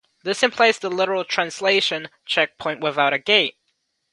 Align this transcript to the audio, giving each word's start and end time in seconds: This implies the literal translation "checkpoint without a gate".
This 0.23 0.41
implies 0.41 0.79
the 0.79 0.89
literal 0.89 1.23
translation 1.23 2.09
"checkpoint 2.25 2.79
without 2.79 3.13
a 3.13 3.19
gate". 3.19 3.55